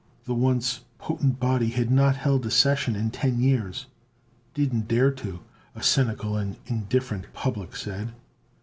[0.25, 3.85] The once potent body had not held a session in ten years:
[4.55, 5.41] didn't dare to,
[5.75, 8.11] a cynical and indifferent public said.